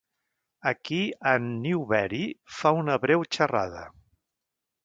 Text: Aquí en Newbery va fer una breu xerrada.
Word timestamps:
Aquí 0.71 1.01
en 1.33 1.45
Newbery 1.67 2.23
va 2.31 2.57
fer 2.63 2.75
una 2.81 2.99
breu 3.07 3.27
xerrada. 3.39 3.89